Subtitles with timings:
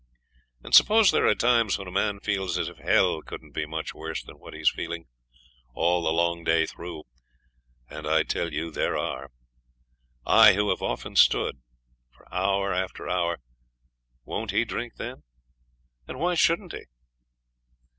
[0.63, 3.93] And suppose there are times when a man feels as if hell couldn't be much
[3.93, 5.05] worse than what he's feeling
[5.75, 7.03] all the long day through
[7.87, 9.29] and I tell you there are
[10.25, 11.57] I, who have often stood
[12.17, 13.37] it hour after hour
[14.25, 15.21] won't he drink then?
[16.07, 16.85] And why shouldn't he?